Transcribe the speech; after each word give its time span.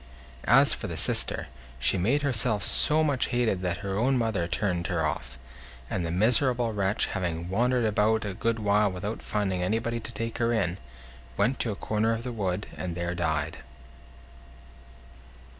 As 0.47 0.73
for 0.73 0.87
the 0.87 0.97
sister, 0.97 1.45
she 1.79 1.95
made 1.95 2.23
herself 2.23 2.63
so 2.63 3.03
much 3.03 3.27
hated 3.27 3.61
that 3.61 3.81
her 3.85 3.99
own 3.99 4.17
mother 4.17 4.47
turned 4.47 4.87
her 4.87 5.05
off; 5.05 5.37
and 5.91 6.03
the 6.03 6.09
miserable 6.09 6.73
wretch, 6.73 7.05
having 7.05 7.49
wandered 7.49 7.85
about 7.85 8.25
a 8.25 8.33
good 8.33 8.57
while 8.57 8.91
without 8.91 9.21
finding 9.21 9.61
anybody 9.61 9.99
to 9.99 10.11
take 10.11 10.39
her 10.39 10.51
in, 10.53 10.79
went 11.37 11.59
to 11.59 11.69
a 11.71 11.75
corner 11.75 12.13
of 12.13 12.23
the 12.23 12.31
wood, 12.31 12.65
and 12.75 12.95
there 12.95 13.13
died. 13.13 13.57